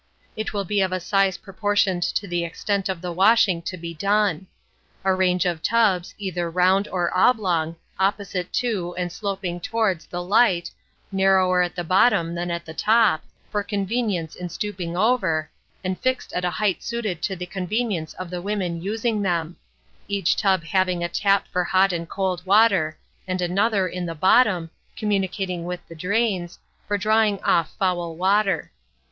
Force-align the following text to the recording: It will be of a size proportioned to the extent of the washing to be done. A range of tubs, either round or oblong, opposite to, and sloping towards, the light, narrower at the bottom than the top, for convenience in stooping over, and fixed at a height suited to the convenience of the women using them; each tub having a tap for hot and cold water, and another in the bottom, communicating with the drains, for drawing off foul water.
It 0.35 0.51
will 0.51 0.65
be 0.65 0.81
of 0.81 0.91
a 0.91 0.99
size 0.99 1.37
proportioned 1.37 2.01
to 2.15 2.27
the 2.27 2.43
extent 2.43 2.89
of 2.89 3.01
the 3.01 3.11
washing 3.11 3.61
to 3.61 3.77
be 3.77 3.93
done. 3.93 4.47
A 5.03 5.13
range 5.13 5.45
of 5.45 5.61
tubs, 5.61 6.15
either 6.17 6.49
round 6.49 6.87
or 6.87 7.15
oblong, 7.15 7.75
opposite 7.99 8.51
to, 8.53 8.95
and 8.97 9.11
sloping 9.11 9.59
towards, 9.59 10.07
the 10.07 10.23
light, 10.23 10.71
narrower 11.11 11.61
at 11.61 11.75
the 11.75 11.83
bottom 11.83 12.33
than 12.33 12.47
the 12.65 12.73
top, 12.73 13.21
for 13.51 13.61
convenience 13.61 14.35
in 14.35 14.49
stooping 14.49 14.97
over, 14.97 15.51
and 15.83 15.99
fixed 15.99 16.33
at 16.33 16.43
a 16.43 16.49
height 16.49 16.81
suited 16.81 17.21
to 17.21 17.35
the 17.35 17.45
convenience 17.45 18.15
of 18.15 18.31
the 18.31 18.41
women 18.41 18.81
using 18.81 19.21
them; 19.21 19.55
each 20.07 20.35
tub 20.35 20.63
having 20.63 21.03
a 21.03 21.09
tap 21.09 21.45
for 21.49 21.63
hot 21.63 21.93
and 21.93 22.09
cold 22.09 22.43
water, 22.43 22.97
and 23.27 23.39
another 23.39 23.87
in 23.87 24.07
the 24.07 24.15
bottom, 24.15 24.71
communicating 24.97 25.63
with 25.63 25.87
the 25.87 25.93
drains, 25.93 26.57
for 26.87 26.97
drawing 26.97 27.39
off 27.43 27.69
foul 27.77 28.15
water. 28.15 28.71